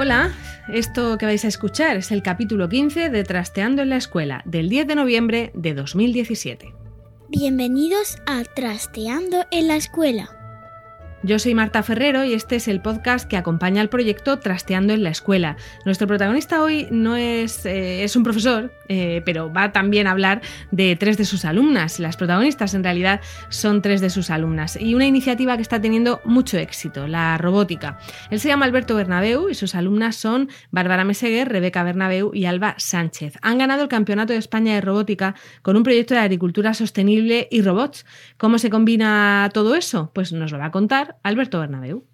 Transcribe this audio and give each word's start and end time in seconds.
Hola, 0.00 0.30
esto 0.68 1.18
que 1.18 1.26
vais 1.26 1.44
a 1.44 1.48
escuchar 1.48 1.96
es 1.96 2.12
el 2.12 2.22
capítulo 2.22 2.68
15 2.68 3.10
de 3.10 3.24
Trasteando 3.24 3.82
en 3.82 3.88
la 3.88 3.96
Escuela, 3.96 4.42
del 4.44 4.68
10 4.68 4.86
de 4.86 4.94
noviembre 4.94 5.50
de 5.54 5.74
2017. 5.74 6.72
Bienvenidos 7.28 8.18
a 8.24 8.44
Trasteando 8.44 9.44
en 9.50 9.66
la 9.66 9.74
Escuela. 9.74 10.30
Yo 11.24 11.40
soy 11.40 11.52
Marta 11.54 11.82
Ferrero 11.82 12.24
y 12.24 12.32
este 12.32 12.54
es 12.54 12.68
el 12.68 12.80
podcast 12.80 13.28
que 13.28 13.36
acompaña 13.36 13.80
al 13.80 13.88
proyecto 13.88 14.38
Trasteando 14.38 14.92
en 14.92 15.02
la 15.02 15.10
Escuela. 15.10 15.56
Nuestro 15.84 16.06
protagonista 16.06 16.62
hoy 16.62 16.86
no 16.92 17.16
es, 17.16 17.66
eh, 17.66 18.04
es 18.04 18.14
un 18.14 18.22
profesor, 18.22 18.72
eh, 18.88 19.22
pero 19.24 19.52
va 19.52 19.72
también 19.72 20.06
a 20.06 20.12
hablar 20.12 20.40
de 20.70 20.96
tres 20.96 21.16
de 21.16 21.24
sus 21.24 21.44
alumnas. 21.44 22.00
Las 22.00 22.16
protagonistas 22.16 22.74
en 22.74 22.84
realidad 22.84 23.20
son 23.48 23.82
tres 23.82 24.00
de 24.00 24.10
sus 24.10 24.30
alumnas 24.30 24.78
y 24.80 24.94
una 24.94 25.06
iniciativa 25.06 25.56
que 25.56 25.62
está 25.62 25.80
teniendo 25.80 26.20
mucho 26.24 26.58
éxito, 26.58 27.06
la 27.06 27.38
robótica. 27.38 27.98
Él 28.30 28.40
se 28.40 28.48
llama 28.48 28.66
Alberto 28.66 28.94
Bernabeu 28.94 29.48
y 29.48 29.54
sus 29.54 29.74
alumnas 29.74 30.16
son 30.16 30.48
Bárbara 30.70 31.04
Meseguer, 31.04 31.48
Rebeca 31.48 31.82
Bernabeu 31.82 32.30
y 32.34 32.46
Alba 32.46 32.74
Sánchez. 32.78 33.34
Han 33.42 33.58
ganado 33.58 33.82
el 33.82 33.88
Campeonato 33.88 34.32
de 34.32 34.38
España 34.38 34.74
de 34.74 34.80
Robótica 34.80 35.34
con 35.62 35.76
un 35.76 35.82
proyecto 35.82 36.14
de 36.14 36.20
agricultura 36.20 36.74
sostenible 36.74 37.48
y 37.50 37.62
robots. 37.62 38.06
¿Cómo 38.36 38.58
se 38.58 38.70
combina 38.70 39.50
todo 39.52 39.74
eso? 39.74 40.10
Pues 40.14 40.32
nos 40.32 40.52
lo 40.52 40.58
va 40.58 40.66
a 40.66 40.70
contar 40.70 41.16
Alberto 41.22 41.60
Bernabeu. 41.60 42.04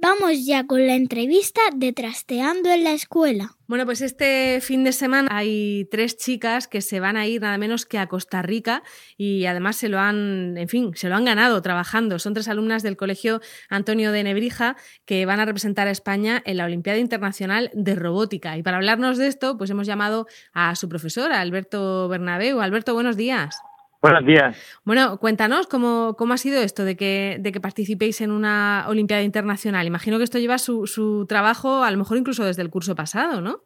Vamos 0.00 0.46
ya 0.46 0.64
con 0.64 0.86
la 0.86 0.94
entrevista 0.94 1.60
de 1.74 1.92
Trasteando 1.92 2.70
en 2.70 2.84
la 2.84 2.92
Escuela. 2.92 3.56
Bueno, 3.66 3.84
pues 3.84 4.00
este 4.00 4.60
fin 4.60 4.84
de 4.84 4.92
semana 4.92 5.28
hay 5.30 5.88
tres 5.90 6.16
chicas 6.16 6.68
que 6.68 6.82
se 6.82 7.00
van 7.00 7.16
a 7.16 7.26
ir 7.26 7.42
nada 7.42 7.58
menos 7.58 7.84
que 7.84 7.98
a 7.98 8.06
Costa 8.06 8.40
Rica 8.40 8.84
y 9.16 9.46
además 9.46 9.74
se 9.74 9.88
lo 9.88 9.98
han, 9.98 10.56
en 10.56 10.68
fin, 10.68 10.92
se 10.94 11.08
lo 11.08 11.16
han 11.16 11.24
ganado 11.24 11.60
trabajando. 11.62 12.20
Son 12.20 12.32
tres 12.32 12.46
alumnas 12.46 12.84
del 12.84 12.96
Colegio 12.96 13.40
Antonio 13.68 14.12
de 14.12 14.22
Nebrija 14.22 14.76
que 15.04 15.26
van 15.26 15.40
a 15.40 15.44
representar 15.44 15.88
a 15.88 15.90
España 15.90 16.42
en 16.46 16.58
la 16.58 16.64
Olimpiada 16.64 17.00
Internacional 17.00 17.70
de 17.74 17.96
Robótica. 17.96 18.56
Y 18.56 18.62
para 18.62 18.76
hablarnos 18.76 19.18
de 19.18 19.26
esto, 19.26 19.58
pues 19.58 19.68
hemos 19.70 19.88
llamado 19.88 20.28
a 20.52 20.76
su 20.76 20.88
profesora, 20.88 21.40
Alberto 21.40 22.08
Bernabeu. 22.08 22.60
Alberto, 22.60 22.94
buenos 22.94 23.16
días. 23.16 23.56
Buenos 24.00 24.24
días. 24.24 24.80
Bueno, 24.84 25.18
cuéntanos 25.18 25.66
cómo, 25.66 26.14
cómo 26.16 26.32
ha 26.32 26.36
sido 26.36 26.60
esto 26.60 26.84
de 26.84 26.96
que, 26.96 27.38
de 27.40 27.50
que 27.50 27.60
participéis 27.60 28.20
en 28.20 28.30
una 28.30 28.84
Olimpiada 28.88 29.22
Internacional. 29.24 29.88
Imagino 29.88 30.18
que 30.18 30.24
esto 30.24 30.38
lleva 30.38 30.58
su, 30.58 30.86
su 30.86 31.26
trabajo, 31.26 31.82
a 31.82 31.90
lo 31.90 31.98
mejor 31.98 32.16
incluso 32.16 32.44
desde 32.44 32.62
el 32.62 32.70
curso 32.70 32.94
pasado, 32.94 33.40
¿no? 33.40 33.62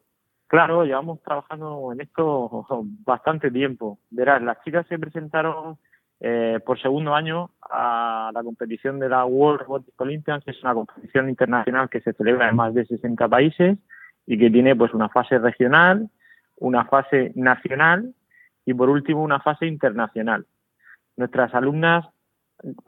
Claro, 0.46 0.84
llevamos 0.84 1.22
trabajando 1.22 1.92
en 1.92 2.00
esto 2.00 2.66
bastante 3.04 3.50
tiempo. 3.50 3.98
Verás, 4.10 4.40
las 4.42 4.62
chicas 4.64 4.86
se 4.86 4.98
presentaron 4.98 5.76
eh, 6.20 6.60
por 6.64 6.80
segundo 6.80 7.14
año 7.14 7.50
a 7.70 8.30
la 8.32 8.42
competición 8.42 8.98
de 9.00 9.10
la 9.10 9.26
World 9.26 9.62
Robotics 9.62 10.00
Olympians, 10.00 10.44
que 10.44 10.52
es 10.52 10.62
una 10.62 10.72
competición 10.72 11.28
internacional 11.28 11.90
que 11.90 12.00
se 12.00 12.14
celebra 12.14 12.48
en 12.48 12.56
más 12.56 12.72
de 12.72 12.86
60 12.86 13.28
países 13.28 13.78
y 14.26 14.38
que 14.38 14.50
tiene 14.50 14.76
pues 14.76 14.94
una 14.94 15.10
fase 15.10 15.38
regional, 15.38 16.08
una 16.56 16.86
fase 16.86 17.32
nacional 17.34 18.14
y 18.64 18.74
por 18.74 18.88
último 18.88 19.22
una 19.22 19.40
fase 19.40 19.66
internacional. 19.66 20.46
Nuestras 21.16 21.54
alumnas 21.54 22.06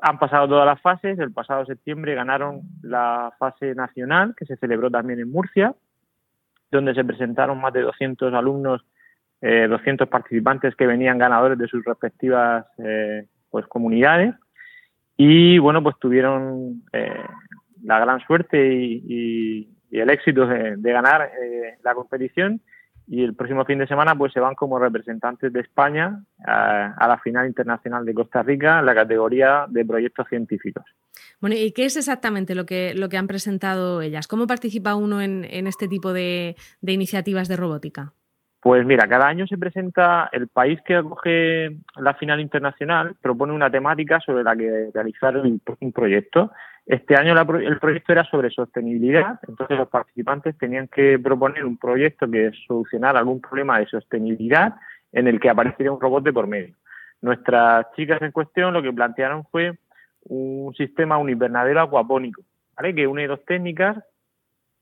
han 0.02 0.18
pasado 0.18 0.48
todas 0.48 0.66
las 0.66 0.80
fases, 0.80 1.18
el 1.18 1.32
pasado 1.32 1.66
septiembre 1.66 2.14
ganaron 2.14 2.62
la 2.82 3.32
fase 3.38 3.74
nacional 3.74 4.34
que 4.36 4.46
se 4.46 4.56
celebró 4.56 4.90
también 4.90 5.18
en 5.18 5.30
Murcia, 5.30 5.74
donde 6.70 6.94
se 6.94 7.04
presentaron 7.04 7.60
más 7.60 7.72
de 7.72 7.82
200 7.82 8.32
alumnos, 8.34 8.84
eh, 9.40 9.66
200 9.68 10.08
participantes 10.08 10.76
que 10.76 10.86
venían 10.86 11.18
ganadores 11.18 11.58
de 11.58 11.68
sus 11.68 11.84
respectivas 11.84 12.66
eh, 12.78 13.26
pues 13.50 13.66
comunidades. 13.66 14.34
Y 15.16 15.58
bueno 15.58 15.82
pues 15.82 15.96
tuvieron 15.98 16.82
eh, 16.92 17.24
la 17.82 17.98
gran 17.98 18.20
suerte 18.20 18.72
y, 18.72 19.70
el 19.90 20.10
éxito 20.10 20.44
de, 20.44 20.76
de 20.76 20.92
ganar 20.92 21.30
eh, 21.40 21.78
la 21.84 21.94
competición 21.94 22.60
y 23.06 23.22
el 23.22 23.34
próximo 23.34 23.64
fin 23.64 23.78
de 23.78 23.86
semana 23.86 24.14
pues 24.14 24.32
se 24.32 24.40
van 24.40 24.54
como 24.54 24.78
representantes 24.78 25.52
de 25.52 25.60
España 25.60 26.22
a, 26.46 26.94
a, 26.96 27.08
la 27.08 27.18
final 27.18 27.46
internacional 27.46 28.04
de 28.04 28.14
Costa 28.14 28.42
Rica 28.42 28.78
en 28.78 28.86
la 28.86 28.94
categoría 28.94 29.66
de 29.68 29.84
proyectos 29.84 30.26
científicos. 30.28 30.84
Bueno, 31.40 31.56
¿y 31.56 31.72
qué 31.72 31.84
es 31.84 31.96
exactamente 31.96 32.54
lo 32.54 32.64
que, 32.64 32.94
lo 32.94 33.08
que 33.08 33.18
han 33.18 33.26
presentado 33.26 34.00
ellas? 34.00 34.26
¿Cómo 34.26 34.46
participa 34.46 34.94
uno 34.94 35.20
en, 35.20 35.44
en 35.50 35.66
este 35.66 35.88
tipo 35.88 36.12
de, 36.12 36.56
de, 36.80 36.92
iniciativas 36.92 37.48
de 37.48 37.56
robótica? 37.56 38.12
Pues 38.60 38.86
mira, 38.86 39.06
cada 39.06 39.26
año 39.26 39.46
se 39.46 39.58
presenta 39.58 40.30
el 40.32 40.48
país 40.48 40.80
que 40.86 40.96
acoge 40.96 41.76
la 41.96 42.14
final 42.14 42.40
internacional, 42.40 43.14
propone 43.20 43.52
una 43.52 43.70
temática 43.70 44.20
sobre 44.20 44.42
la 44.42 44.56
que 44.56 44.88
realizar 44.94 45.36
un, 45.36 45.60
un 45.80 45.92
proyecto. 45.92 46.50
Este 46.86 47.16
año 47.16 47.34
la, 47.34 47.46
el 47.62 47.78
proyecto 47.78 48.12
era 48.12 48.24
sobre 48.24 48.50
sostenibilidad, 48.50 49.40
entonces 49.48 49.78
los 49.78 49.88
participantes 49.88 50.56
tenían 50.58 50.86
que 50.88 51.18
proponer 51.18 51.64
un 51.64 51.78
proyecto 51.78 52.30
que 52.30 52.50
solucionara 52.66 53.20
algún 53.20 53.40
problema 53.40 53.78
de 53.78 53.86
sostenibilidad 53.86 54.74
en 55.12 55.26
el 55.26 55.40
que 55.40 55.48
apareciera 55.48 55.92
un 55.92 56.00
robot 56.00 56.24
de 56.24 56.32
por 56.32 56.46
medio. 56.46 56.74
Nuestras 57.22 57.86
chicas 57.96 58.20
en 58.20 58.32
cuestión 58.32 58.74
lo 58.74 58.82
que 58.82 58.92
plantearon 58.92 59.44
fue 59.44 59.78
un 60.24 60.74
sistema 60.74 61.16
univernadero 61.16 61.80
acuapónico, 61.80 62.42
¿vale? 62.76 62.94
que 62.94 63.06
une 63.06 63.26
dos 63.26 63.42
técnicas, 63.46 63.96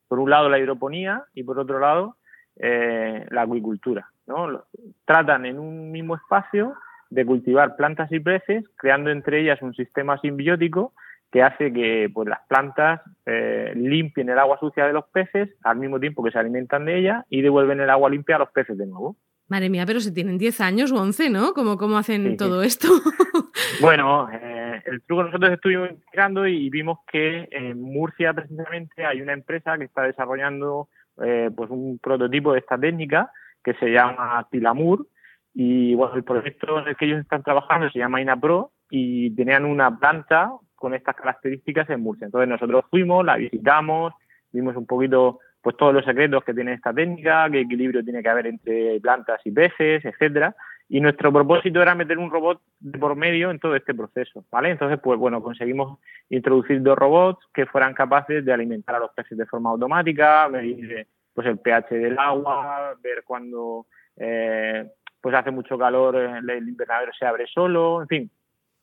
por 0.09 0.19
un 0.19 0.31
lado 0.31 0.49
la 0.49 0.59
hidroponía 0.59 1.25
y 1.35 1.45
por 1.45 1.59
otro 1.61 1.79
lado 1.79 2.17
eh, 2.57 3.27
la 3.31 3.43
acuicultura. 3.43 4.09
¿no? 4.27 4.65
Tratan 5.05 5.47
en 5.47 5.61
un 5.61 5.93
mismo 5.93 6.17
espacio 6.17 6.75
de 7.11 7.25
cultivar 7.25 7.77
plantas 7.77 8.11
y 8.11 8.19
peces, 8.19 8.65
creando 8.77 9.11
entre 9.11 9.41
ellas 9.41 9.63
un 9.63 9.75
sistema 9.75 10.19
simbiótico 10.19 10.95
que 11.33 11.43
hace 11.43 11.73
que 11.73 12.11
pues, 12.13 12.29
las 12.29 12.41
plantas 12.47 13.01
eh, 13.25 13.73
limpien 13.75 14.29
el 14.29 14.39
agua 14.39 14.59
sucia 14.61 14.87
de 14.87 14.93
los 14.93 15.07
peces 15.07 15.49
al 15.65 15.79
mismo 15.79 15.99
tiempo 15.99 16.23
que 16.23 16.31
se 16.31 16.39
alimentan 16.39 16.85
de 16.85 16.99
ella 16.99 17.25
y 17.31 17.41
devuelven 17.41 17.81
el 17.81 17.89
agua 17.91 18.11
limpia 18.11 18.37
a 18.37 18.41
los 18.41 18.51
peces 18.51 18.77
de 18.77 18.87
nuevo. 18.87 19.17
Madre 19.49 19.71
mía, 19.71 19.85
pero 19.87 20.01
si 20.01 20.13
tienen 20.13 20.39
10 20.39 20.61
años 20.61 20.93
o 20.93 21.01
11, 21.01 21.31
¿no? 21.31 21.53
¿Cómo, 21.55 21.77
cómo 21.79 21.97
hacen 21.97 22.33
sí, 22.33 22.37
todo 22.37 22.61
sí. 22.61 22.69
esto? 22.69 22.89
bueno, 23.81 24.29
eh, 24.31 24.83
el 24.85 25.03
truco 25.03 25.25
nosotros 25.25 25.53
estuvimos 25.53 25.91
investigando 25.91 26.47
y 26.47 26.69
vimos 26.69 26.99
que 27.11 27.49
en 27.51 27.81
Murcia 27.81 28.35
precisamente 28.35 29.05
hay 29.05 29.23
una 29.23 29.33
empresa 29.33 29.79
que 29.79 29.85
está 29.85 30.03
desarrollando 30.03 30.89
eh, 31.25 31.51
pues 31.55 31.71
un 31.71 31.99
prototipo 31.99 32.53
de 32.53 32.61
esta 32.61 32.79
técnica 32.79 33.31
que 33.65 33.75
se 33.75 33.91
llama 33.91 34.47
Tilamur 34.51 35.07
y 35.55 35.95
bueno, 35.95 36.15
el 36.15 36.25
proyecto 36.25 36.81
en 36.81 36.89
el 36.89 36.97
que 36.97 37.07
ellos 37.07 37.21
están 37.21 37.43
trabajando 37.43 37.91
se 37.91 37.99
llama 37.99 38.21
INAPRO 38.21 38.73
y 38.91 39.35
tenían 39.35 39.65
una 39.65 39.99
planta 39.99 40.53
con 40.83 40.95
estas 40.95 41.15
características 41.15 41.89
en 41.91 42.01
Murcia. 42.01 42.25
Entonces 42.25 42.49
nosotros 42.49 42.85
fuimos, 42.91 43.25
la 43.25 43.37
visitamos, 43.37 44.13
vimos 44.51 44.75
un 44.77 44.85
poquito 44.85 45.39
pues 45.61 45.77
todos 45.77 45.95
los 45.95 46.05
secretos 46.05 46.43
que 46.43 46.53
tiene 46.53 46.73
esta 46.73 46.93
técnica, 46.93 47.49
qué 47.49 47.61
equilibrio 47.61 48.03
tiene 48.03 48.21
que 48.21 48.29
haber 48.29 48.49
entre 48.49 49.01
plantas 49.01 49.41
y 49.45 49.53
peces, 49.53 50.05
etcétera. 50.05 50.57
Y 50.89 51.01
nuestro 51.01 51.33
propósito 51.33 51.81
era 51.81 51.95
meter 51.95 52.19
un 52.19 52.33
robot 52.33 52.61
por 52.99 53.15
medio 53.15 53.53
en 53.53 53.61
todo 53.61 53.77
este 53.77 53.95
proceso, 53.95 54.45
¿vale? 54.51 54.71
Entonces, 54.71 54.99
pues 55.01 55.21
bueno, 55.21 55.41
conseguimos 55.41 56.01
introducir 56.31 56.83
dos 56.83 56.99
robots 56.99 57.47
que 57.55 57.67
fueran 57.67 57.95
capaces 57.95 58.45
de 58.45 58.53
alimentar 58.53 58.97
a 58.97 58.99
los 58.99 59.13
peces 59.13 59.39
de 59.39 59.47
forma 59.47 59.71
automática, 59.71 60.49
medir 60.49 61.07
pues 61.33 61.47
el 61.47 61.59
pH 61.59 61.95
del 61.95 62.19
agua, 62.19 62.97
ver 63.01 63.23
cuando 63.25 63.87
eh, 64.17 64.85
pues 65.21 65.33
hace 65.37 65.53
mucho 65.53 65.79
calor 65.79 66.17
el 66.17 66.69
invernadero 66.69 67.13
se 67.17 67.25
abre 67.25 67.47
solo, 67.47 68.03
en 68.03 68.09
fin, 68.09 68.31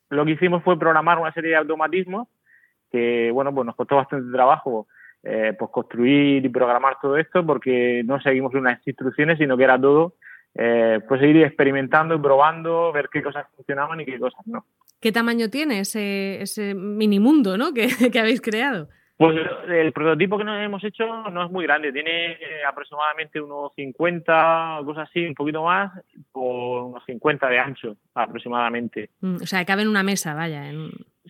lo 0.09 0.25
que 0.25 0.31
hicimos 0.31 0.63
fue 0.63 0.79
programar 0.79 1.19
una 1.19 1.33
serie 1.33 1.51
de 1.51 1.57
automatismos 1.57 2.27
que, 2.91 3.31
bueno, 3.31 3.53
pues 3.53 3.65
nos 3.65 3.75
costó 3.75 3.97
bastante 3.97 4.31
trabajo 4.31 4.87
eh, 5.23 5.53
pues 5.57 5.69
construir 5.71 6.45
y 6.45 6.49
programar 6.49 6.97
todo 7.01 7.17
esto 7.17 7.45
porque 7.45 8.03
no 8.05 8.19
seguimos 8.21 8.53
unas 8.53 8.85
instrucciones, 8.87 9.37
sino 9.37 9.57
que 9.57 9.63
era 9.63 9.79
todo 9.79 10.15
eh, 10.55 10.99
pues 11.07 11.21
ir 11.21 11.37
experimentando 11.43 12.15
y 12.15 12.19
probando, 12.19 12.91
ver 12.91 13.09
qué 13.11 13.21
cosas 13.21 13.45
funcionaban 13.55 14.01
y 14.01 14.05
qué 14.05 14.19
cosas 14.19 14.45
no. 14.47 14.65
¿Qué 14.99 15.11
tamaño 15.11 15.49
tiene 15.49 15.81
ese, 15.81 16.41
ese 16.41 16.73
mini 16.73 17.19
mundo 17.19 17.57
¿no? 17.57 17.73
que, 17.73 17.89
que 18.11 18.19
habéis 18.19 18.41
creado? 18.41 18.89
Pues 19.19 19.37
el 19.67 19.91
prototipo 19.91 20.37
que 20.37 20.45
nos 20.45 20.63
hemos 20.63 20.81
hecho 20.81 21.05
no 21.29 21.43
es 21.43 21.51
muy 21.51 21.65
grande, 21.65 21.91
tiene 21.91 22.37
aproximadamente 22.65 23.41
unos 23.41 23.73
50, 23.75 24.79
cosas 24.85 25.09
así, 25.09 25.25
un 25.25 25.33
poquito 25.33 25.61
más, 25.61 25.91
por 26.31 26.83
unos 26.83 27.03
50 27.05 27.49
de 27.49 27.59
ancho 27.59 27.97
aproximadamente. 28.13 29.09
Mm, 29.19 29.35
o 29.43 29.45
sea, 29.45 29.65
cabe 29.65 29.81
en 29.81 29.89
una 29.89 30.03
mesa, 30.03 30.33
vaya. 30.33 30.71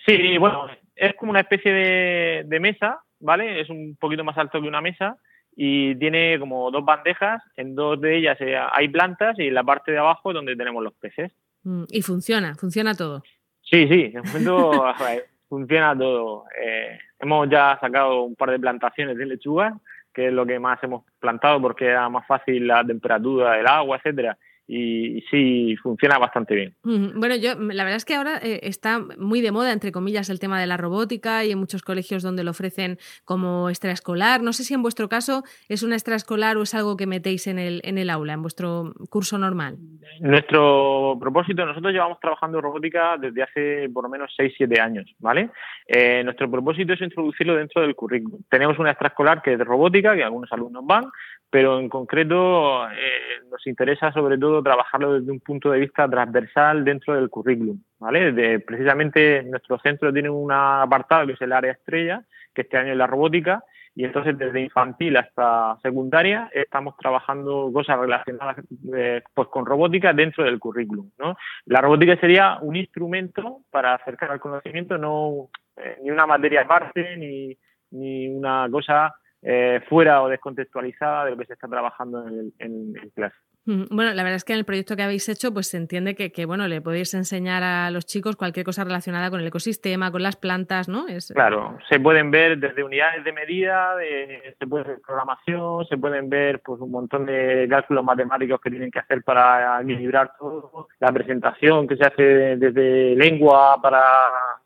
Sí, 0.05 0.37
bueno, 0.37 0.67
es 0.95 1.15
como 1.15 1.31
una 1.31 1.39
especie 1.39 1.73
de, 1.73 2.43
de 2.45 2.59
mesa, 2.59 2.99
¿vale? 3.21 3.59
Es 3.59 3.71
un 3.71 3.97
poquito 3.99 4.23
más 4.23 4.37
alto 4.37 4.61
que 4.61 4.67
una 4.67 4.81
mesa 4.81 5.17
y 5.55 5.95
tiene 5.95 6.37
como 6.37 6.69
dos 6.69 6.85
bandejas, 6.85 7.41
en 7.55 7.73
dos 7.73 7.99
de 7.99 8.17
ellas 8.17 8.37
eh, 8.39 8.55
hay 8.71 8.87
plantas 8.89 9.39
y 9.39 9.47
en 9.47 9.55
la 9.55 9.63
parte 9.63 9.91
de 9.91 9.97
abajo 9.97 10.29
es 10.29 10.35
donde 10.35 10.55
tenemos 10.55 10.83
los 10.83 10.93
peces. 10.93 11.31
Mm, 11.63 11.85
y 11.89 12.03
funciona, 12.03 12.53
funciona 12.53 12.93
todo. 12.93 13.23
Sí, 13.63 13.87
sí, 13.87 14.09
de 14.09 14.21
momento 14.21 14.85
funciona 15.49 15.97
todo. 15.97 16.45
Eh, 16.63 16.97
hemos 17.19 17.49
ya 17.49 17.77
sacado 17.81 18.21
un 18.21 18.35
par 18.35 18.51
de 18.51 18.59
plantaciones 18.59 19.17
de 19.17 19.25
lechuga, 19.25 19.77
que 20.13 20.27
es 20.27 20.33
lo 20.33 20.45
que 20.45 20.59
más 20.59 20.81
hemos 20.83 21.03
plantado 21.19 21.61
porque 21.61 21.87
era 21.87 22.07
más 22.07 22.25
fácil 22.25 22.67
la 22.67 22.85
temperatura 22.85 23.53
del 23.53 23.67
agua, 23.67 23.97
etcétera 23.97 24.37
y 24.71 25.21
sí 25.31 25.75
funciona 25.81 26.19
bastante 26.19 26.53
bien. 26.53 26.75
Bueno, 26.83 27.35
yo 27.35 27.55
la 27.55 27.83
verdad 27.83 27.95
es 27.95 28.05
que 28.05 28.13
ahora 28.13 28.37
eh, 28.37 28.59
está 28.61 28.99
muy 29.17 29.41
de 29.41 29.51
moda, 29.51 29.73
entre 29.73 29.91
comillas, 29.91 30.29
el 30.29 30.39
tema 30.39 30.61
de 30.61 30.67
la 30.67 30.77
robótica 30.77 31.43
y 31.43 31.51
en 31.51 31.57
muchos 31.57 31.81
colegios 31.81 32.21
donde 32.21 32.43
lo 32.43 32.51
ofrecen 32.51 32.99
como 33.25 33.69
extraescolar. 33.69 34.43
No 34.43 34.53
sé 34.53 34.63
si 34.63 34.75
en 34.75 34.83
vuestro 34.83 35.09
caso 35.09 35.43
es 35.69 35.81
una 35.81 35.95
extraescolar 35.95 36.57
o 36.57 36.61
es 36.61 36.75
algo 36.75 36.97
que 36.97 37.07
metéis 37.07 37.47
en 37.47 37.57
el, 37.57 37.81
en 37.83 37.97
el 37.97 38.11
aula, 38.11 38.33
en 38.33 38.43
vuestro 38.43 38.93
curso 39.09 39.39
normal. 39.39 39.77
Nuestro 40.19 41.17
propósito, 41.19 41.65
nosotros 41.65 41.91
llevamos 41.91 42.19
trabajando 42.19 42.61
robótica 42.61 43.17
desde 43.17 43.41
hace 43.41 43.89
por 43.91 44.03
lo 44.03 44.09
menos 44.09 44.31
6-7 44.37 44.79
años, 44.79 45.11
¿vale? 45.17 45.49
Eh, 45.87 46.23
nuestro 46.23 46.49
propósito 46.49 46.93
es 46.93 47.01
introducirlo 47.01 47.55
dentro 47.55 47.81
del 47.81 47.95
currículum. 47.95 48.41
Tenemos 48.51 48.77
una 48.77 48.91
extraescolar 48.91 49.41
que 49.41 49.53
es 49.53 49.57
de 49.57 49.63
robótica, 49.63 50.15
que 50.15 50.23
algunos 50.23 50.51
alumnos 50.51 50.85
van, 50.85 51.05
pero 51.49 51.79
en 51.79 51.89
concreto 51.89 52.87
eh, 52.91 53.41
nos 53.49 53.65
interesa 53.65 54.11
sobre 54.11 54.37
todo 54.37 54.61
trabajarlo 54.61 55.13
desde 55.13 55.31
un 55.31 55.39
punto 55.39 55.71
de 55.71 55.79
vista 55.79 56.07
transversal 56.07 56.83
dentro 56.83 57.15
del 57.15 57.29
currículum, 57.29 57.81
¿vale? 57.99 58.59
Precisamente 58.59 59.43
nuestro 59.43 59.79
centro 59.79 60.13
tiene 60.13 60.29
un 60.29 60.51
apartado 60.51 61.27
que 61.27 61.33
es 61.33 61.41
el 61.41 61.53
área 61.53 61.71
estrella, 61.71 62.23
que 62.53 62.61
este 62.61 62.77
año 62.77 62.91
es 62.91 62.97
la 62.97 63.07
robótica, 63.07 63.63
y 63.95 64.05
entonces 64.05 64.37
desde 64.37 64.61
infantil 64.61 65.17
hasta 65.17 65.77
secundaria 65.81 66.49
estamos 66.53 66.95
trabajando 66.97 67.69
cosas 67.73 67.99
relacionadas 67.99 68.57
eh, 68.95 69.21
pues 69.33 69.47
con 69.49 69.65
robótica 69.65 70.13
dentro 70.13 70.43
del 70.43 70.59
currículum, 70.59 71.09
¿no? 71.17 71.35
La 71.65 71.81
robótica 71.81 72.15
sería 72.17 72.59
un 72.61 72.75
instrumento 72.75 73.61
para 73.71 73.95
acercar 73.95 74.31
al 74.31 74.39
conocimiento, 74.39 74.97
no 74.97 75.49
eh, 75.75 75.97
ni 76.03 76.11
una 76.11 76.27
materia 76.27 76.61
aparte 76.61 77.17
ni, 77.17 77.57
ni 77.91 78.27
una 78.27 78.67
cosa 78.71 79.15
eh, 79.41 79.81
fuera 79.87 80.21
o 80.21 80.27
descontextualizada 80.27 81.25
de 81.25 81.31
lo 81.31 81.37
que 81.37 81.45
se 81.45 81.53
está 81.53 81.67
trabajando 81.67 82.27
en, 82.27 82.53
en, 82.59 82.93
clase. 83.15 83.35
Bueno, 83.65 84.13
la 84.13 84.23
verdad 84.23 84.35
es 84.35 84.43
que 84.43 84.53
en 84.53 84.59
el 84.59 84.65
proyecto 84.65 84.95
que 84.95 85.03
habéis 85.03 85.29
hecho, 85.29 85.53
pues 85.53 85.67
se 85.67 85.77
entiende 85.77 86.15
que, 86.15 86.31
que, 86.31 86.45
bueno, 86.45 86.67
le 86.67 86.81
podéis 86.81 87.13
enseñar 87.13 87.61
a 87.61 87.91
los 87.91 88.05
chicos 88.05 88.35
cualquier 88.35 88.65
cosa 88.65 88.83
relacionada 88.83 89.29
con 89.29 89.41
el 89.41 89.47
ecosistema, 89.47 90.11
con 90.11 90.23
las 90.23 90.37
plantas, 90.37 90.89
¿no? 90.89 91.07
Es... 91.07 91.31
Claro, 91.33 91.77
se 91.87 91.99
pueden 91.99 92.31
ver 92.31 92.57
desde 92.57 92.83
unidades 92.83 93.23
de 93.23 93.31
medida, 93.31 93.95
de, 93.95 94.55
se 94.57 94.65
puede 94.65 94.85
ver 94.85 95.01
programación, 95.05 95.85
se 95.85 95.97
pueden 95.97 96.29
ver 96.29 96.61
pues 96.61 96.81
un 96.81 96.89
montón 96.89 97.27
de 97.27 97.67
cálculos 97.69 98.03
matemáticos 98.03 98.59
que 98.59 98.71
tienen 98.71 98.89
que 98.89 98.99
hacer 98.99 99.23
para 99.23 99.81
equilibrar 99.81 100.31
todo, 100.39 100.87
la 100.99 101.11
presentación 101.11 101.87
que 101.87 101.95
se 101.95 102.05
hace 102.05 102.23
desde 102.57 103.15
lengua 103.15 103.79
para 103.81 104.01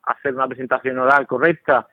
hacer 0.04 0.34
una 0.34 0.48
presentación 0.48 0.98
oral 1.00 1.28
correcta, 1.28 1.88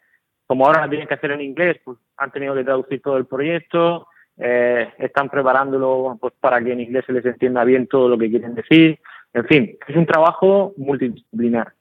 como 0.50 0.66
ahora 0.66 0.80
la 0.80 0.88
tienen 0.88 1.06
que 1.06 1.14
hacer 1.14 1.30
en 1.30 1.42
inglés, 1.42 1.76
pues 1.84 1.96
han 2.16 2.32
tenido 2.32 2.56
que 2.56 2.64
traducir 2.64 3.00
todo 3.00 3.16
el 3.16 3.26
proyecto, 3.26 4.08
eh, 4.36 4.92
están 4.98 5.28
preparándolo 5.28 6.18
pues, 6.20 6.34
para 6.40 6.60
que 6.60 6.72
en 6.72 6.80
inglés 6.80 7.04
se 7.06 7.12
les 7.12 7.24
entienda 7.24 7.62
bien 7.62 7.86
todo 7.86 8.08
lo 8.08 8.18
que 8.18 8.28
quieren 8.28 8.56
decir. 8.56 8.98
En 9.32 9.44
fin, 9.44 9.78
es 9.86 9.94
un 9.94 10.06
trabajo 10.06 10.74
multidisciplinar. 10.76 11.72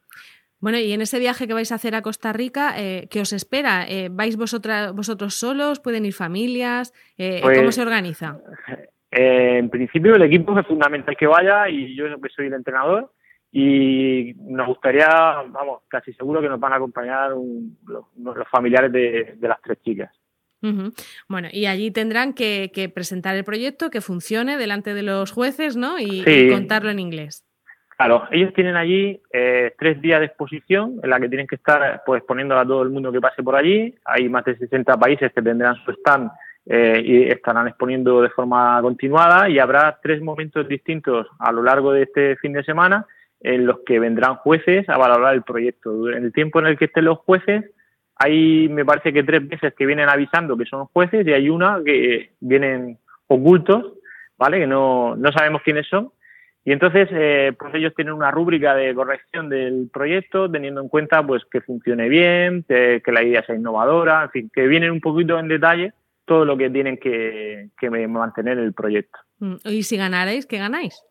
Bueno, 0.60 0.77
y 0.77 0.94
en 0.94 1.01
ese 1.01 1.18
viaje 1.18 1.48
que 1.48 1.56
vais 1.56 1.71
a 1.71 1.75
hacer 1.75 1.95
a 1.95 2.04
Costa 2.04 2.31
Rica, 2.31 2.75
eh, 2.77 3.07
¿qué 3.10 3.21
os 3.21 3.33
espera? 3.33 3.88
Eh, 3.89 4.10
¿Vais 4.12 4.38
vosotras, 4.38 4.94
vosotros 4.94 5.33
solos? 5.33 5.80
¿Pueden 5.80 6.06
ir 6.06 6.13
familias? 6.13 6.94
¿Cómo 7.18 7.51
pues, 7.51 7.74
se 7.74 7.81
organiza? 7.81 8.38
en 9.10 9.71
principio 9.71 10.13
el 10.13 10.21
equipo 10.21 10.60
es 10.60 10.68
fundamental 10.68 11.18
que 11.18 11.25
vaya 11.25 11.68
y 11.68 11.95
yo 11.95 12.06
que 12.21 12.30
soy 12.30 12.45
el 12.45 12.54
entrenador 12.54 13.12
y 13.51 14.33
nos 14.37 14.67
gustaría, 14.67 15.07
vamos, 15.47 15.81
casi 15.87 16.13
seguro 16.13 16.41
que 16.41 16.49
nos 16.49 16.59
van 16.59 16.73
a 16.73 16.75
acompañar 16.75 17.31
los, 17.31 18.47
familiares 18.51 18.91
de, 18.91 19.37
las 19.41 19.61
tres 19.61 19.81
chicas. 19.83 20.11
Bueno, 21.27 21.47
y 21.51 21.65
allí 21.65 21.89
tendrán 21.89 22.33
que, 22.33 22.91
presentar 22.93 23.35
el 23.35 23.43
proyecto, 23.43 23.89
que 23.89 24.01
funcione 24.01 24.57
delante 24.57 24.93
de 24.93 25.03
los 25.03 25.31
jueces, 25.31 25.77
¿no? 25.77 25.99
Y, 25.99 26.49
contarlo 26.51 26.89
en 26.91 26.99
inglés. 26.99 27.45
Claro, 27.97 28.27
ellos 28.31 28.53
tienen 28.53 28.77
allí 28.77 29.21
eh, 29.33 29.73
tres 29.77 30.01
días 30.01 30.19
de 30.19 30.27
exposición 30.27 31.01
en 31.03 31.09
la 31.09 31.19
que 31.19 31.27
tienen 31.27 31.47
que 31.47 31.55
estar 31.55 32.01
pues 32.05 32.23
poniendo 32.23 32.57
a 32.57 32.63
todo 32.63 32.81
el 32.81 32.89
mundo 32.91 33.11
que 33.11 33.19
pase 33.19 33.43
por 33.43 33.57
allí. 33.57 33.93
Hay 34.05 34.29
más 34.29 34.45
de 34.45 34.57
60 34.57 34.95
países 34.97 35.33
que 35.33 35.41
tendrán 35.41 35.75
su 35.83 35.91
stand 35.91 36.31
eh, 36.65 37.01
y 37.03 37.23
estarán 37.23 37.67
exponiendo 37.67 38.21
de 38.21 38.29
forma 38.29 38.81
continuada 38.81 39.49
y 39.49 39.59
habrá 39.59 39.99
tres 40.01 40.21
momentos 40.21 40.65
distintos 40.69 41.27
a 41.39 41.51
lo 41.51 41.61
largo 41.61 41.91
de 41.91 42.03
este 42.03 42.37
fin 42.37 42.53
de 42.53 42.63
semana 42.63 43.05
en 43.41 43.65
los 43.65 43.80
que 43.86 44.00
vendrán 44.00 44.36
jueces 44.36 44.88
a 44.89 44.97
valorar 44.97 45.33
el 45.33 45.44
proyecto. 45.44 46.09
En 46.09 46.25
el 46.25 46.33
tiempo 46.33 46.59
en 46.59 46.68
el 46.68 46.77
que 46.77 46.86
estén 46.86 47.06
los 47.06 47.19
jueces, 47.19 47.65
hay, 48.15 48.68
me 48.69 48.86
parece 48.86 49.13
que 49.13 49.24
tres 49.24 49.47
veces 49.47 49.74
que 49.74 49.86
vienen 49.86 50.09
avisando 50.09 50.57
que 50.57 50.65
son 50.65 50.86
jueces 50.88 51.25
y 51.25 51.31
hay 51.31 51.50
una 51.50 51.81
que 51.83 52.31
vienen 52.41 52.97
ocultos, 53.27 53.94
¿vale? 54.38 54.59
Que 54.59 54.68
no, 54.68 55.15
no 55.15 55.31
sabemos 55.31 55.62
quiénes 55.63 55.88
son. 55.88 56.12
Y 56.65 56.74
entonces, 56.74 57.07
eh, 57.12 57.53
pues 57.57 57.74
ellos 57.74 57.94
tienen 57.95 58.13
una 58.13 58.31
rúbrica 58.31 58.75
de 58.75 58.94
corrección 58.94 59.50
del 59.50 59.89
proyecto, 59.92 60.51
teniendo 60.51 60.81
en 60.81 60.89
cuenta 60.89 61.25
pues 61.25 61.44
que 61.50 61.62
funcione 61.62 62.09
bien, 62.09 62.65
que, 62.68 63.01
la 63.07 63.24
idea 63.24 63.45
sea 63.45 63.56
innovadora, 63.56 64.24
en 64.24 64.30
fin, 64.30 64.51
que 64.53 64.68
vienen 64.68 64.92
un 64.92 65.00
poquito 65.00 65.39
en 65.39 65.47
detalle 65.47 65.94
todo 66.25 66.45
lo 66.45 66.57
que 66.57 66.69
tienen 66.69 66.97
que, 66.97 67.69
que 67.80 67.89
mantener 67.89 68.59
el 68.59 68.74
proyecto. 68.74 69.18
Mm, 69.39 69.56
¿Y 69.63 69.83
si 69.83 69.97
ganaréis, 69.97 70.45
qué 70.45 70.57
ganáis? 70.57 71.01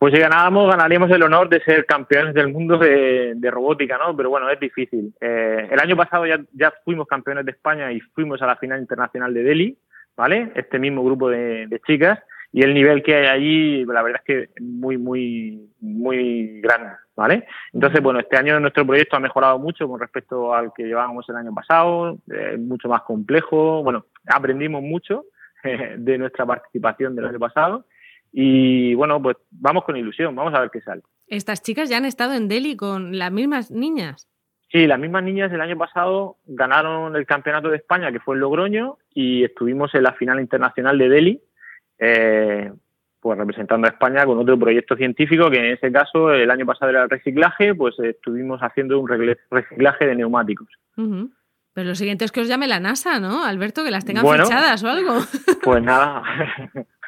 Pues 0.00 0.14
si 0.14 0.18
ganábamos, 0.18 0.70
ganaríamos 0.70 1.10
el 1.10 1.22
honor 1.24 1.50
de 1.50 1.62
ser 1.62 1.84
campeones 1.84 2.32
del 2.32 2.48
mundo 2.48 2.78
de, 2.78 3.36
robótica, 3.50 3.98
¿no? 3.98 4.16
Pero 4.16 4.30
bueno, 4.30 4.48
es 4.48 4.58
difícil. 4.58 5.12
Eh, 5.20 5.68
el 5.70 5.78
año 5.78 5.94
pasado 5.94 6.24
ya, 6.24 6.40
ya 6.54 6.72
fuimos 6.86 7.06
campeones 7.06 7.44
de 7.44 7.52
España 7.52 7.92
y 7.92 8.00
fuimos 8.00 8.40
a 8.40 8.46
la 8.46 8.56
final 8.56 8.80
internacional 8.80 9.34
de 9.34 9.42
Delhi, 9.42 9.78
¿vale? 10.16 10.52
Este 10.54 10.78
mismo 10.78 11.04
grupo 11.04 11.28
de, 11.28 11.68
chicas 11.86 12.18
y 12.50 12.62
el 12.62 12.72
nivel 12.72 13.02
que 13.02 13.14
hay 13.14 13.26
allí, 13.26 13.84
la 13.84 14.02
verdad 14.02 14.22
es 14.24 14.26
que 14.26 14.42
es 14.44 14.62
muy, 14.62 14.96
muy, 14.96 15.68
muy 15.80 16.62
grande, 16.62 16.92
¿vale? 17.14 17.46
Entonces, 17.74 18.00
bueno, 18.00 18.20
este 18.20 18.38
año 18.38 18.58
nuestro 18.58 18.86
proyecto 18.86 19.16
ha 19.16 19.20
mejorado 19.20 19.58
mucho 19.58 19.86
con 19.86 20.00
respecto 20.00 20.54
al 20.54 20.72
que 20.74 20.84
llevábamos 20.84 21.28
el 21.28 21.36
año 21.36 21.52
pasado, 21.52 22.16
mucho 22.58 22.88
más 22.88 23.02
complejo, 23.02 23.82
bueno, 23.82 24.06
aprendimos 24.26 24.80
mucho 24.80 25.26
de 25.62 26.16
nuestra 26.16 26.46
participación 26.46 27.14
del 27.14 27.26
año 27.26 27.38
pasado 27.38 27.84
y 28.32 28.94
bueno, 28.94 29.20
pues 29.20 29.36
vamos 29.50 29.84
con 29.84 29.96
ilusión, 29.96 30.34
vamos 30.34 30.54
a 30.54 30.60
ver 30.60 30.70
qué 30.70 30.80
sale. 30.80 31.02
¿Estas 31.26 31.62
chicas 31.62 31.88
ya 31.88 31.96
han 31.96 32.04
estado 32.04 32.34
en 32.34 32.48
Delhi 32.48 32.76
con 32.76 33.18
las 33.18 33.30
mismas 33.32 33.70
niñas? 33.70 34.28
Sí, 34.70 34.86
las 34.86 35.00
mismas 35.00 35.24
niñas 35.24 35.52
el 35.52 35.60
año 35.60 35.76
pasado 35.76 36.36
ganaron 36.46 37.16
el 37.16 37.26
campeonato 37.26 37.70
de 37.70 37.76
España, 37.76 38.12
que 38.12 38.20
fue 38.20 38.36
en 38.36 38.40
Logroño, 38.40 38.98
y 39.12 39.42
estuvimos 39.42 39.94
en 39.94 40.04
la 40.04 40.12
final 40.12 40.40
internacional 40.40 40.96
de 40.96 41.08
Delhi, 41.08 41.42
eh, 41.98 42.72
pues 43.20 43.38
representando 43.38 43.88
a 43.88 43.90
España 43.90 44.24
con 44.24 44.38
otro 44.38 44.58
proyecto 44.58 44.96
científico, 44.96 45.50
que 45.50 45.58
en 45.58 45.72
ese 45.72 45.90
caso 45.90 46.32
el 46.32 46.50
año 46.50 46.66
pasado 46.66 46.90
era 46.90 47.02
el 47.02 47.10
reciclaje, 47.10 47.74
pues 47.74 47.98
estuvimos 47.98 48.60
haciendo 48.60 49.00
un 49.00 49.08
reciclaje 49.08 50.06
de 50.06 50.14
neumáticos. 50.14 50.68
Pero 50.94 51.88
lo 51.88 51.94
siguiente 51.94 52.24
es 52.24 52.32
que 52.32 52.40
os 52.40 52.48
llame 52.48 52.68
la 52.68 52.80
NASA, 52.80 53.18
¿no, 53.18 53.44
Alberto? 53.44 53.84
Que 53.84 53.90
las 53.90 54.04
tengan 54.04 54.26
fichadas 54.26 54.82
o 54.84 54.88
algo. 54.88 55.18
Pues 55.62 55.82
nada, 55.82 56.22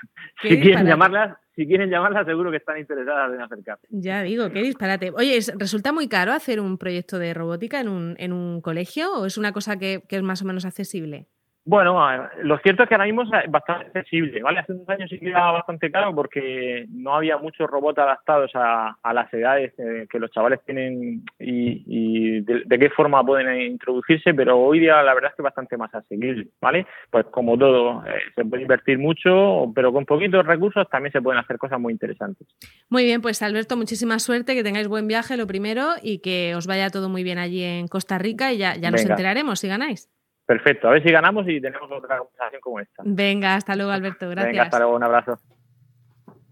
si 0.42 0.61
quieren 0.61 0.87
llamarlas, 0.87 1.37
si 1.54 1.66
quieren 1.66 1.90
llamarlas, 1.90 2.26
seguro 2.26 2.50
que 2.50 2.56
están 2.58 2.78
interesadas 2.78 3.32
en 3.34 3.40
acercarse. 3.40 3.87
Ya 3.90 4.22
digo, 4.22 4.50
qué 4.50 4.62
disparate. 4.62 5.11
Oye, 5.11 5.38
¿resulta 5.56 5.92
muy 5.92 6.08
caro 6.08 6.32
hacer 6.32 6.61
un 6.61 6.78
proyecto 6.78 7.18
de 7.18 7.34
robótica 7.34 7.80
en 7.80 7.88
un, 7.88 8.14
en 8.18 8.32
un 8.32 8.61
colegio 8.61 9.12
o 9.14 9.26
es 9.26 9.38
una 9.38 9.52
cosa 9.52 9.78
que, 9.78 10.02
que 10.08 10.16
es 10.16 10.22
más 10.22 10.42
o 10.42 10.44
menos 10.44 10.64
accesible? 10.64 11.28
Bueno, 11.64 12.28
lo 12.42 12.59
cierto 12.59 12.83
es 12.83 12.88
que 12.88 12.97
ahora 12.97 13.04
mismo 13.04 13.23
es 13.23 13.50
bastante 13.50 13.87
accesible, 13.87 14.42
¿vale? 14.42 14.61
Hace 14.61 14.73
unos 14.73 14.88
años 14.88 15.09
sí 15.09 15.21
que 15.21 15.28
era 15.28 15.52
bastante 15.52 15.92
caro 15.92 16.12
porque 16.12 16.87
no 16.88 17.14
había 17.14 17.38
muchos 17.38 17.71
robots 17.71 18.00
adaptados 18.00 18.50
a, 18.54 18.97
las 19.12 19.33
edades 19.33 19.73
eh, 19.78 20.09
que 20.11 20.19
los 20.19 20.33
chavales 20.33 20.59
tienen 20.66 21.25
y, 21.38 22.40
de, 22.40 22.78
qué 22.78 22.90
forma 22.90 23.25
pueden 23.25 23.61
introducirse, 23.61 24.35
pero 24.35 24.59
hoy 24.59 24.81
día 24.81 25.02
la 25.02 25.14
verdad 25.14 25.31
es 25.31 25.37
que 25.37 25.42
es 25.42 25.45
bastante 25.45 25.76
más 25.76 25.95
accesible, 25.95 26.49
¿vale? 26.61 26.85
Pues 27.11 27.26
como 27.26 27.57
todo, 27.57 28.04
eh, 28.07 28.19
se 28.35 28.45
puede 28.45 28.62
invertir 28.62 28.99
mucho, 28.99 29.71
pero 29.73 29.92
con 29.92 30.04
poquitos 30.04 30.45
recursos 30.45 30.88
también 30.90 31.12
se 31.12 31.23
pueden 31.23 31.38
hacer 31.38 31.59
cosas 31.59 31.78
muy 31.78 31.92
interesantes. 31.92 32.49
Muy 32.88 33.04
bien, 33.04 33.21
pues 33.21 33.40
Alberto, 33.40 33.76
muchísima 33.76 34.19
suerte, 34.19 34.57
que 34.57 34.64
tengáis 34.64 34.88
buen 34.88 35.07
viaje, 35.07 35.37
lo 35.37 35.47
primero, 35.47 35.90
y 36.02 36.19
que 36.19 36.57
os 36.57 36.66
vaya 36.66 36.90
todo 36.90 37.09
muy 37.09 37.23
bien 37.23 37.38
allí 37.38 37.62
en 37.62 37.87
Costa 37.87 38.19
Rica 38.19 38.52
y 38.52 38.59
ya, 38.59 38.75
ya 38.75 38.90
nos 38.90 39.04
enteraremos 39.04 39.61
si 39.61 39.69
ganáis. 39.69 40.12
Perfecto, 40.46 40.88
a 40.88 40.92
ver 40.92 41.02
si 41.02 41.11
ganamos 41.11 41.49
y 41.49 41.61
tenemos 41.61 41.90
otra 41.90 42.18
conversación 42.18 42.61
como 42.61 42.80
esta. 42.80 43.02
Venga, 43.04 43.54
hasta 43.54 43.76
luego, 43.76 43.92
Alberto. 43.92 44.28
Gracias. 44.28 44.52
Venga, 44.52 44.62
hasta 44.64 44.78
luego, 44.78 44.96
un 44.96 45.04
abrazo. 45.04 45.38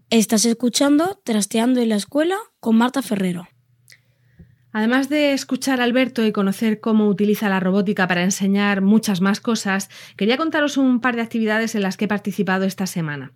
Estás 0.09 0.45
escuchando 0.45 1.19
Trasteando 1.23 1.79
en 1.81 1.89
la 1.89 1.95
Escuela 1.95 2.35
con 2.59 2.77
Marta 2.77 3.01
Ferrero. 3.01 3.47
Además 4.73 5.09
de 5.09 5.33
escuchar 5.33 5.81
a 5.81 5.83
Alberto 5.83 6.25
y 6.25 6.31
conocer 6.31 6.79
cómo 6.79 7.07
utiliza 7.07 7.49
la 7.49 7.59
robótica 7.59 8.07
para 8.07 8.23
enseñar 8.23 8.81
muchas 8.81 9.19
más 9.19 9.41
cosas, 9.41 9.89
quería 10.15 10.37
contaros 10.37 10.77
un 10.77 11.01
par 11.01 11.15
de 11.15 11.21
actividades 11.21 11.75
en 11.75 11.81
las 11.81 11.97
que 11.97 12.05
he 12.05 12.07
participado 12.07 12.65
esta 12.65 12.87
semana. 12.87 13.33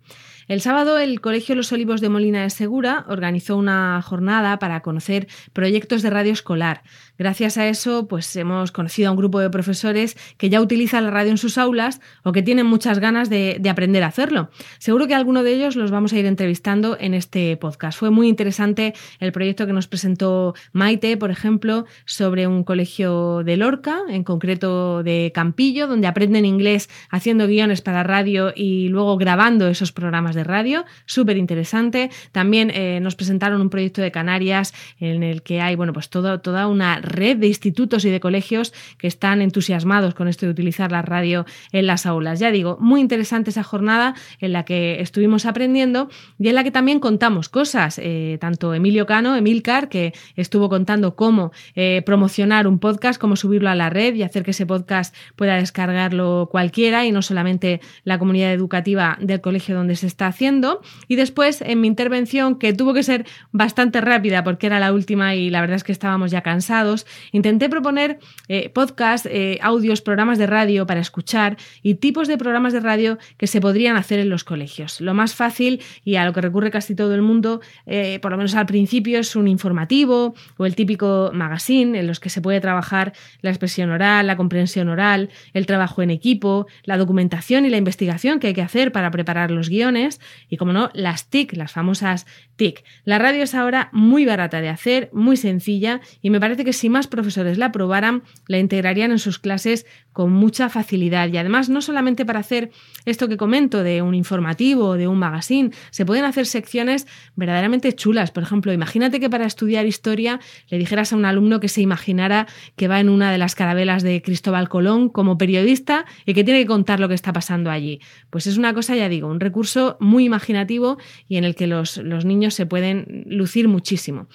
El 0.48 0.60
sábado 0.60 0.96
el 0.98 1.20
Colegio 1.20 1.56
Los 1.56 1.72
Olivos 1.72 2.00
de 2.00 2.08
Molina 2.08 2.42
de 2.42 2.50
Segura 2.50 3.04
organizó 3.08 3.56
una 3.56 4.00
jornada 4.00 4.60
para 4.60 4.80
conocer 4.80 5.26
proyectos 5.52 6.02
de 6.02 6.10
radio 6.10 6.32
escolar. 6.32 6.84
Gracias 7.18 7.58
a 7.58 7.66
eso, 7.66 8.06
pues 8.06 8.36
hemos 8.36 8.70
conocido 8.70 9.08
a 9.08 9.10
un 9.10 9.16
grupo 9.16 9.40
de 9.40 9.50
profesores 9.50 10.16
que 10.36 10.48
ya 10.48 10.60
utilizan 10.60 11.02
la 11.02 11.10
radio 11.10 11.32
en 11.32 11.38
sus 11.38 11.58
aulas 11.58 12.00
o 12.22 12.30
que 12.30 12.42
tienen 12.42 12.66
muchas 12.66 13.00
ganas 13.00 13.28
de, 13.28 13.60
aprender 13.68 14.04
a 14.04 14.06
hacerlo. 14.06 14.50
Seguro 14.78 15.08
que 15.08 15.14
alguno 15.16 15.42
de 15.42 15.52
ellos 15.52 15.74
los 15.74 15.90
vamos 15.90 16.12
a 16.12 16.18
ir 16.18 16.26
entrevistando 16.26 16.96
en 17.00 17.14
este 17.14 17.56
podcast. 17.56 17.98
Fue 17.98 18.10
muy 18.10 18.28
interesante 18.28 18.94
el 19.18 19.32
proyecto 19.32 19.66
que 19.66 19.72
nos 19.72 19.88
presentó 19.88 20.54
Maite, 20.72 21.16
por 21.16 21.32
ejemplo, 21.32 21.86
sobre 22.04 22.46
un 22.46 22.62
colegio 22.62 23.42
de 23.42 23.56
Lorca, 23.56 24.02
en 24.08 24.22
concreto 24.22 25.02
de 25.02 25.32
Campillo, 25.34 25.88
donde 25.88 26.06
aprenden 26.06 26.44
inglés 26.44 26.88
haciendo 27.10 27.48
guiones 27.48 27.82
para 27.82 28.04
radio 28.04 28.52
y 28.54 28.88
luego 28.90 29.16
grabando 29.16 29.66
esos 29.66 29.90
programas 29.90 30.35
de 30.36 30.44
radio. 30.44 30.84
Súper 31.06 31.36
interesante. 31.36 32.10
También 32.30 32.70
eh, 32.70 33.00
nos 33.00 33.16
presentaron 33.16 33.60
un 33.60 33.70
proyecto 33.70 34.00
de 34.00 34.12
Canarias 34.12 34.72
en 35.00 35.24
el 35.24 35.42
que 35.42 35.60
hay, 35.60 35.74
bueno, 35.74 35.92
pues 35.92 36.08
todo, 36.08 36.40
toda 36.40 36.68
una 36.68 37.00
red 37.00 37.36
de 37.38 37.48
institutos 37.48 38.04
y 38.04 38.10
de 38.10 38.20
colegios 38.20 38.72
que 38.98 39.08
están 39.08 39.42
entusiasmados 39.42 40.14
con 40.14 40.28
esto 40.28 40.46
de 40.46 40.52
utilizar 40.52 40.92
la 40.92 41.02
radio 41.02 41.44
en 41.72 41.86
las 41.86 42.06
aulas. 42.06 42.38
Ya 42.38 42.52
digo, 42.52 42.76
muy 42.80 43.00
interesante 43.00 43.50
esa 43.50 43.64
jornada 43.64 44.14
en 44.40 44.52
la 44.52 44.64
que 44.64 45.00
estuvimos 45.00 45.46
aprendiendo 45.46 46.08
y 46.38 46.48
en 46.48 46.54
la 46.54 46.62
que 46.62 46.70
también 46.70 47.00
contamos 47.00 47.48
cosas. 47.48 47.98
Eh, 48.02 48.38
tanto 48.40 48.74
Emilio 48.74 49.06
Cano, 49.06 49.34
Emilcar, 49.34 49.88
que 49.88 50.12
estuvo 50.36 50.68
contando 50.68 51.16
cómo 51.16 51.52
eh, 51.74 52.02
promocionar 52.04 52.66
un 52.66 52.78
podcast, 52.78 53.20
cómo 53.20 53.36
subirlo 53.36 53.70
a 53.70 53.74
la 53.74 53.90
red 53.90 54.14
y 54.14 54.22
hacer 54.22 54.42
que 54.42 54.50
ese 54.50 54.66
podcast 54.66 55.14
pueda 55.34 55.56
descargarlo 55.56 56.48
cualquiera 56.50 57.06
y 57.06 57.12
no 57.12 57.22
solamente 57.22 57.80
la 58.04 58.18
comunidad 58.18 58.52
educativa 58.52 59.16
del 59.20 59.40
colegio 59.40 59.74
donde 59.74 59.96
se 59.96 60.06
está 60.06 60.25
haciendo. 60.26 60.80
Y 61.08 61.16
después, 61.16 61.62
en 61.62 61.80
mi 61.80 61.88
intervención, 61.88 62.58
que 62.58 62.72
tuvo 62.72 62.94
que 62.94 63.02
ser 63.02 63.26
bastante 63.52 64.00
rápida 64.00 64.44
porque 64.44 64.66
era 64.66 64.80
la 64.80 64.92
última 64.92 65.34
y 65.34 65.50
la 65.50 65.60
verdad 65.60 65.76
es 65.76 65.84
que 65.84 65.92
estábamos 65.92 66.30
ya 66.30 66.42
cansados, 66.42 67.06
intenté 67.32 67.68
proponer 67.68 68.18
eh, 68.48 68.68
podcasts, 68.70 69.28
eh, 69.30 69.58
audios, 69.62 70.02
programas 70.02 70.38
de 70.38 70.46
radio 70.46 70.86
para 70.86 71.00
escuchar 71.00 71.56
y 71.82 71.96
tipos 71.96 72.28
de 72.28 72.38
programas 72.38 72.72
de 72.72 72.80
radio 72.80 73.18
que 73.36 73.46
se 73.46 73.60
podrían 73.60 73.96
hacer 73.96 74.18
en 74.18 74.28
los 74.28 74.44
colegios. 74.44 75.00
Lo 75.00 75.14
más 75.14 75.34
fácil 75.34 75.82
y 76.04 76.16
a 76.16 76.24
lo 76.24 76.32
que 76.32 76.40
recurre 76.40 76.70
casi 76.70 76.94
todo 76.94 77.14
el 77.14 77.22
mundo, 77.22 77.60
eh, 77.86 78.18
por 78.20 78.30
lo 78.30 78.36
menos 78.36 78.54
al 78.54 78.66
principio, 78.66 79.18
es 79.18 79.36
un 79.36 79.48
informativo 79.48 80.34
o 80.56 80.66
el 80.66 80.74
típico 80.74 81.30
magazine 81.32 81.98
en 81.98 82.06
los 82.06 82.20
que 82.20 82.30
se 82.30 82.40
puede 82.40 82.60
trabajar 82.60 83.12
la 83.40 83.50
expresión 83.50 83.90
oral, 83.90 84.26
la 84.26 84.36
comprensión 84.36 84.88
oral, 84.88 85.30
el 85.52 85.66
trabajo 85.66 86.02
en 86.02 86.10
equipo, 86.10 86.66
la 86.84 86.96
documentación 86.98 87.64
y 87.64 87.70
la 87.70 87.76
investigación 87.76 88.40
que 88.40 88.48
hay 88.48 88.54
que 88.54 88.62
hacer 88.62 88.92
para 88.92 89.10
preparar 89.10 89.50
los 89.50 89.68
guiones 89.68 90.15
y, 90.48 90.56
como 90.56 90.72
no, 90.72 90.90
las 90.94 91.28
TIC, 91.28 91.54
las 91.54 91.72
famosas 91.72 92.26
TIC. 92.56 92.84
La 93.04 93.18
radio 93.18 93.42
es 93.42 93.54
ahora 93.54 93.90
muy 93.92 94.24
barata 94.24 94.60
de 94.60 94.68
hacer, 94.68 95.10
muy 95.12 95.36
sencilla 95.36 96.00
y 96.22 96.30
me 96.30 96.40
parece 96.40 96.64
que 96.64 96.72
si 96.72 96.88
más 96.88 97.06
profesores 97.06 97.58
la 97.58 97.72
probaran, 97.72 98.22
la 98.46 98.58
integrarían 98.58 99.10
en 99.10 99.18
sus 99.18 99.38
clases 99.38 99.86
con 100.12 100.32
mucha 100.32 100.70
facilidad. 100.70 101.28
Y 101.28 101.36
además, 101.36 101.68
no 101.68 101.82
solamente 101.82 102.24
para 102.24 102.40
hacer 102.40 102.70
esto 103.04 103.28
que 103.28 103.36
comento 103.36 103.82
de 103.82 104.00
un 104.00 104.14
informativo 104.14 104.88
o 104.88 104.94
de 104.94 105.08
un 105.08 105.18
magazine, 105.18 105.72
se 105.90 106.06
pueden 106.06 106.24
hacer 106.24 106.46
secciones 106.46 107.06
verdaderamente 107.34 107.92
chulas. 107.94 108.30
Por 108.30 108.42
ejemplo, 108.42 108.72
imagínate 108.72 109.20
que 109.20 109.28
para 109.28 109.44
estudiar 109.44 109.84
historia 109.84 110.40
le 110.70 110.78
dijeras 110.78 111.12
a 111.12 111.16
un 111.16 111.26
alumno 111.26 111.60
que 111.60 111.68
se 111.68 111.82
imaginara 111.82 112.46
que 112.76 112.88
va 112.88 112.98
en 113.00 113.10
una 113.10 113.30
de 113.30 113.36
las 113.36 113.54
carabelas 113.54 114.02
de 114.02 114.22
Cristóbal 114.22 114.70
Colón 114.70 115.10
como 115.10 115.36
periodista 115.36 116.06
y 116.24 116.32
que 116.32 116.44
tiene 116.44 116.60
que 116.60 116.66
contar 116.66 116.98
lo 116.98 117.08
que 117.08 117.14
está 117.14 117.34
pasando 117.34 117.70
allí. 117.70 118.00
Pues 118.30 118.46
es 118.46 118.56
una 118.56 118.72
cosa, 118.72 118.96
ya 118.96 119.10
digo, 119.10 119.28
un 119.28 119.40
recurso 119.40 119.96
muy 120.06 120.24
imaginativo 120.24 120.98
y 121.28 121.36
en 121.36 121.44
el 121.44 121.54
que 121.54 121.66
los, 121.66 121.98
los 121.98 122.24
niños 122.24 122.54
se 122.54 122.66
pueden 122.66 123.24
lucir 123.26 123.68
muchísimo. 123.68 124.28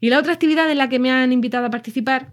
Y 0.00 0.10
la 0.10 0.18
otra 0.18 0.32
actividad 0.32 0.70
en 0.70 0.78
la 0.78 0.88
que 0.88 0.98
me 0.98 1.10
han 1.10 1.32
invitado 1.32 1.66
a 1.66 1.70
participar 1.70 2.32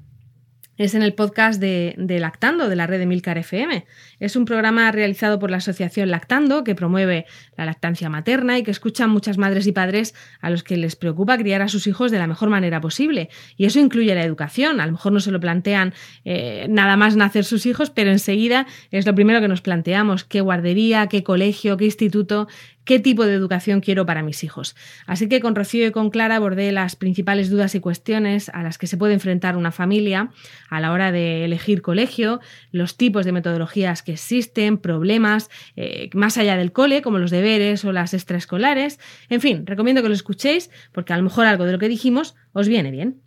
es 0.78 0.94
en 0.94 1.04
el 1.04 1.14
podcast 1.14 1.62
de, 1.62 1.96
Lactando, 2.20 2.68
de 2.68 2.76
la 2.76 2.86
red 2.86 3.00
de 3.00 3.06
Milcar 3.06 3.38
FM. 3.38 3.86
Es 4.20 4.36
un 4.36 4.44
programa 4.44 4.92
realizado 4.92 5.40
por 5.40 5.50
la 5.50 5.58
Asociación 5.58 6.12
Lactando, 6.12 6.66
que 6.66 6.76
promueve 6.76 7.26
la 7.58 7.66
lactancia 7.66 8.10
materna 8.10 8.58
y 8.58 8.64
que 8.64 8.72
escucha 8.72 9.06
a 9.06 9.08
muchas 9.08 9.38
madres 9.38 9.68
y 9.68 9.72
padres 9.72 10.14
a 10.42 10.50
los 10.50 10.64
que 10.64 10.76
les 10.76 10.98
preocupa 10.98 11.38
criar 11.38 11.62
a 11.62 11.70
sus 11.70 11.88
hijos 11.88 12.12
de 12.12 12.20
la 12.20 12.28
mejor 12.28 12.50
manera 12.50 12.82
posible. 12.82 13.30
Y 13.56 13.66
eso 13.66 13.80
incluye 13.80 14.14
la 14.16 14.24
educación. 14.24 14.82
A 14.82 14.86
lo 14.86 14.92
mejor 14.92 15.14
no 15.14 15.22
se 15.22 15.32
lo 15.32 15.40
plantean 15.40 15.94
eh, 16.26 16.68
nada 16.70 16.98
más 16.98 17.16
nacer 17.16 17.46
sus 17.46 17.66
hijos, 17.66 17.90
pero 17.90 18.12
enseguida 18.12 18.68
es 18.92 19.06
lo 19.06 19.16
primero 19.16 19.40
que 19.40 19.48
nos 19.48 19.62
planteamos. 19.62 20.26
¿Qué 20.26 20.42
guardería, 20.42 21.08
qué 21.08 21.24
colegio, 21.24 21.78
qué 21.78 21.86
instituto 21.86 22.50
qué 22.86 23.00
tipo 23.00 23.26
de 23.26 23.34
educación 23.34 23.82
quiero 23.82 24.06
para 24.06 24.24
mis 24.24 24.44
hijos. 24.44 24.76
Así 25.06 25.28
que 25.28 25.42
con 25.42 25.56
Rocío 25.56 25.86
y 25.88 25.92
con 25.92 26.10
Clara 26.10 26.38
abordé 26.38 26.72
las 26.72 26.96
principales 26.96 27.50
dudas 27.50 27.76
y 27.76 27.80
cuestiones 27.80 28.50
a 28.50 28.64
las 28.64 28.78
que 28.78 28.88
se 28.88 28.98
puede 28.98 29.14
enfrentar 29.14 29.58
una 29.58 29.72
familia 29.72 30.30
a 30.70 30.80
la 30.80 30.92
hora 30.92 31.12
de 31.12 31.44
elegir 31.44 31.82
colegio, 31.82 32.40
los 32.72 32.96
tipos 32.96 33.26
de 33.26 33.32
metodologías 33.32 34.04
que 34.04 34.14
existen, 34.14 34.78
problemas 34.78 35.50
eh, 35.76 36.10
más 36.14 36.38
allá 36.38 36.56
del 36.56 36.72
cole, 36.72 37.02
como 37.02 37.18
los 37.18 37.32
deberes 37.32 37.84
o 37.86 37.92
las 37.92 38.14
extraescolares. 38.14 39.00
En 39.30 39.42
fin, 39.42 39.66
recomiendo 39.66 40.02
que 40.02 40.10
lo 40.10 40.16
escuchéis 40.16 40.70
porque 40.92 41.14
a 41.14 41.18
lo 41.18 41.24
mejor 41.24 41.46
algo 41.46 41.66
de 41.66 41.72
lo 41.72 41.80
que 41.80 41.90
dijimos 41.90 42.36
os 42.54 42.68
viene 42.68 42.92
bien. 42.92 43.25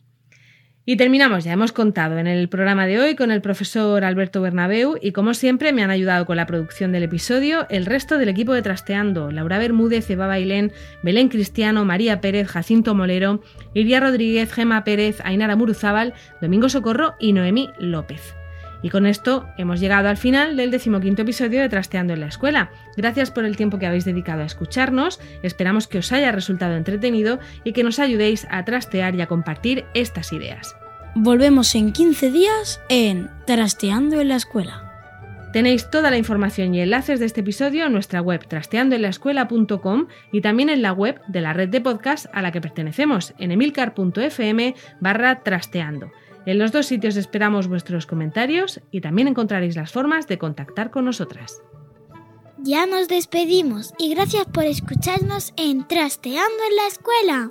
Y 0.90 0.97
terminamos, 0.97 1.45
ya 1.45 1.52
hemos 1.52 1.73
contado 1.73 2.16
en 2.16 2.26
el 2.26 2.49
programa 2.49 2.87
de 2.87 2.99
hoy 2.99 3.14
con 3.14 3.30
el 3.30 3.42
profesor 3.42 4.04
Alberto 4.04 4.40
Bernabeu 4.40 4.97
y 5.02 5.12
como 5.12 5.35
siempre 5.35 5.75
me 5.75 5.83
han 5.83 5.90
ayudado 5.90 6.25
con 6.25 6.38
la 6.38 6.47
producción 6.47 6.92
del 6.92 7.02
episodio 7.02 7.66
el 7.68 7.85
resto 7.85 8.16
del 8.16 8.30
equipo 8.30 8.54
de 8.54 8.62
Trasteando, 8.62 9.30
Laura 9.30 9.59
Bermúdez, 9.59 10.09
Eva 10.09 10.26
Bailén, 10.26 10.73
Belén 11.02 11.28
Cristiano, 11.28 11.85
María 11.85 12.23
Pérez, 12.23 12.49
Jacinto 12.49 12.95
Molero, 12.95 13.42
Iria 13.75 14.00
Rodríguez, 14.00 14.50
Gema 14.50 14.83
Pérez, 14.83 15.21
Ainara 15.25 15.57
Muruzábal, 15.57 16.14
Domingo 16.40 16.71
Socorro 16.71 17.16
y 17.21 17.35
Noemí 17.35 17.68
López. 17.78 18.35
Y 18.83 18.90
con 18.90 19.04
esto 19.04 19.47
hemos 19.59 19.80
llegado 19.80 20.09
al 20.09 20.16
final 20.16 20.57
del 20.57 20.71
decimoquinto 20.71 21.23
episodio 21.23 21.61
de 21.61 21.68
Trasteando 21.68 22.14
en 22.14 22.21
la 22.21 22.28
Escuela. 22.28 22.71
Gracias 22.97 23.30
por 23.30 23.45
el 23.45 23.59
tiempo 23.59 23.78
que 23.78 23.87
habéis 23.87 24.07
dedicado 24.07 24.42
a 24.42 24.47
escucharnos, 24.47 25.21
esperamos 25.42 25.87
que 25.87 25.99
os 25.99 26.12
haya 26.12 26.33
resultado 26.33 26.76
entretenido 26.76 27.40
y 27.64 27.73
que 27.73 27.83
nos 27.83 27.99
ayudéis 27.99 28.47
a 28.50 28.64
trastear 28.64 29.14
y 29.16 29.21
a 29.21 29.26
compartir 29.26 29.85
estas 29.95 30.33
ideas. 30.33 30.77
Volvemos 31.15 31.75
en 31.75 31.93
15 31.93 32.31
días 32.31 32.81
en 32.88 33.31
Trasteando 33.47 34.21
en 34.21 34.29
la 34.29 34.37
Escuela. 34.37 34.85
Tenéis 35.53 35.91
toda 35.91 36.11
la 36.11 36.19
información 36.19 36.75
y 36.75 36.81
enlaces 36.81 37.19
de 37.19 37.27
este 37.27 37.41
episodio 37.41 37.87
en 37.87 37.93
nuestra 37.93 38.21
web 38.21 38.47
trasteandoenlaescuela.com 38.47 40.07
y 40.31 40.43
también 40.43 40.69
en 40.69 40.83
la 40.83 40.93
web 40.93 41.21
de 41.27 41.41
la 41.41 41.55
red 41.55 41.71
de 41.71 41.81
podcast 41.81 42.27
a 42.33 42.43
la 42.43 42.53
que 42.53 42.61
pertenecemos 42.61 43.35
en 43.38 43.50
emilcar.fm 43.50 44.75
barra 45.00 45.43
trasteando. 45.43 46.12
En 46.47 46.59
los 46.59 46.71
dos 46.71 46.87
sitios 46.87 47.17
esperamos 47.17 47.67
vuestros 47.67 48.07
comentarios 48.07 48.81
y 48.91 49.00
también 49.00 49.29
encontraréis 49.29 49.77
las 49.77 49.91
formas 49.91 50.29
de 50.29 50.38
contactar 50.38 50.91
con 50.91 51.07
nosotras. 51.07 51.62
Ya 52.59 52.87
nos 52.87 53.09
despedimos 53.09 53.95
y 53.99 54.15
gracias 54.15 54.47
por 54.47 54.65
escucharnos 54.65 55.53
en 55.57 55.87
Trasteando 55.88 56.62
en 56.69 56.77
la 56.77 56.87
Escuela. 56.87 57.50